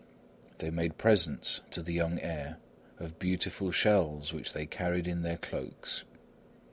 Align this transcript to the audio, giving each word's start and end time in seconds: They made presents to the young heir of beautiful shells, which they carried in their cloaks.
They 0.57 0.71
made 0.71 0.97
presents 0.97 1.61
to 1.69 1.83
the 1.83 1.93
young 1.93 2.19
heir 2.19 2.57
of 2.97 3.19
beautiful 3.19 3.69
shells, 3.71 4.33
which 4.33 4.51
they 4.53 4.65
carried 4.65 5.07
in 5.07 5.21
their 5.21 5.37
cloaks. 5.37 6.05